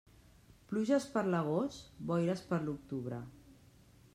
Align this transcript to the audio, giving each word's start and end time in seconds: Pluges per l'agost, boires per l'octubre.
Pluges 0.69 1.05
per 1.17 1.21
l'agost, 1.33 1.85
boires 2.13 2.41
per 2.51 2.59
l'octubre. 2.65 3.21